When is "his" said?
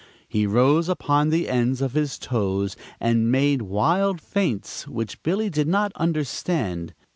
1.93-2.17